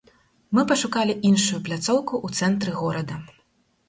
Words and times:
Мы 0.57 0.61
пашукалі 0.69 1.13
іншую 1.29 1.59
пляцоўку 1.67 2.13
ў 2.25 2.39
цэнтры 2.39 2.71
горада. 2.81 3.19